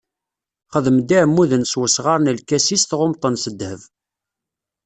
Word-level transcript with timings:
Xdem-d 0.75 1.09
iɛmuden 1.17 1.63
s 1.71 1.73
wesɣar 1.79 2.19
n 2.21 2.33
lkasis 2.37 2.83
tɣummeḍ-ten 2.85 3.35
s 3.43 3.45
ddheb. 3.53 3.81